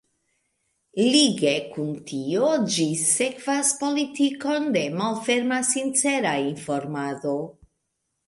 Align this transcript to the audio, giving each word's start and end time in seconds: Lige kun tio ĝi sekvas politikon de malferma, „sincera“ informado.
Lige 1.15 1.51
kun 1.73 1.89
tio 2.11 2.47
ĝi 2.75 2.87
sekvas 3.01 3.69
politikon 3.83 4.65
de 4.77 4.83
malferma, 5.01 5.61
„sincera“ 5.69 6.33
informado. 6.47 7.35